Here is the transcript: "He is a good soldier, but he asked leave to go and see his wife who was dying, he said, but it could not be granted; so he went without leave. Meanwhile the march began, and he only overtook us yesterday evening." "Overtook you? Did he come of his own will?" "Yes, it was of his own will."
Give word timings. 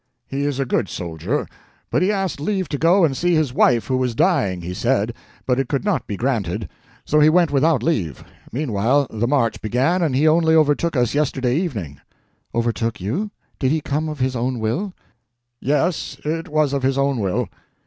"He 0.27 0.45
is 0.45 0.59
a 0.59 0.65
good 0.65 0.89
soldier, 0.89 1.47
but 1.91 2.01
he 2.01 2.11
asked 2.11 2.39
leave 2.39 2.67
to 2.69 2.79
go 2.79 3.05
and 3.05 3.15
see 3.15 3.35
his 3.35 3.53
wife 3.53 3.85
who 3.85 3.97
was 3.97 4.15
dying, 4.15 4.61
he 4.63 4.73
said, 4.73 5.13
but 5.45 5.59
it 5.59 5.69
could 5.69 5.85
not 5.85 6.07
be 6.07 6.17
granted; 6.17 6.67
so 7.05 7.19
he 7.19 7.29
went 7.29 7.51
without 7.51 7.83
leave. 7.83 8.23
Meanwhile 8.51 9.05
the 9.11 9.27
march 9.27 9.61
began, 9.61 10.01
and 10.01 10.15
he 10.15 10.27
only 10.27 10.55
overtook 10.55 10.95
us 10.95 11.13
yesterday 11.13 11.55
evening." 11.55 12.01
"Overtook 12.55 12.99
you? 12.99 13.29
Did 13.59 13.69
he 13.71 13.79
come 13.79 14.09
of 14.09 14.17
his 14.17 14.35
own 14.35 14.57
will?" 14.57 14.95
"Yes, 15.59 16.17
it 16.25 16.49
was 16.49 16.73
of 16.73 16.81
his 16.81 16.97
own 16.97 17.19
will." 17.19 17.47